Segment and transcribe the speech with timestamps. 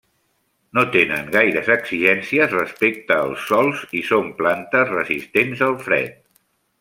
[0.77, 6.19] No tenen gaires exigències respecte als sòls i són plantes resistents al fred.